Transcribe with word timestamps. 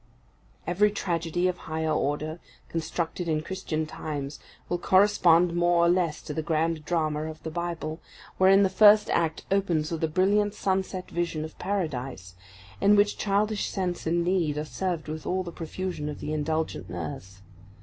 Every 0.65 0.89
tragedy 0.89 1.47
of 1.47 1.59
higher 1.69 1.91
order, 1.91 2.39
constructed 2.69 3.27
in 3.27 3.43
Christian 3.43 3.85
times, 3.85 4.39
will 4.67 4.79
correspond 4.79 5.53
more 5.55 5.85
or 5.85 5.89
less 5.89 6.23
to 6.23 6.33
the 6.33 6.41
grand 6.41 6.83
drama 6.85 7.25
of 7.25 7.43
the 7.43 7.51
Bible; 7.51 7.99
wherein 8.39 8.63
the 8.63 8.69
first 8.71 9.11
act 9.11 9.45
opens 9.51 9.91
with 9.91 10.03
a 10.03 10.07
brilliant 10.07 10.55
sunset 10.55 11.11
vision 11.11 11.45
of 11.45 11.59
Paradise, 11.59 12.33
in 12.81 12.95
which 12.95 13.19
childish 13.19 13.69
sense 13.69 14.07
and 14.07 14.23
need 14.23 14.57
are 14.57 14.65
served 14.65 15.07
with 15.07 15.27
all 15.27 15.43
the 15.43 15.51
profusion 15.51 16.09
of 16.09 16.19
the 16.19 16.33
indulgent 16.33 16.89
nurse. 16.89 17.43